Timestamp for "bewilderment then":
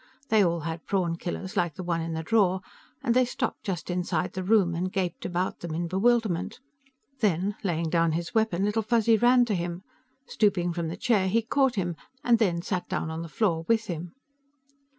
5.87-7.55